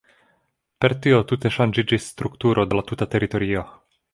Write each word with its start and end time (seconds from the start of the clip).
Per 0.85 0.95
tio 1.03 1.19
tute 1.31 1.51
ŝanĝiĝis 1.57 2.09
strukturo 2.15 2.67
de 2.71 2.81
la 2.81 2.85
tuta 2.93 3.09
teritorio. 3.17 3.67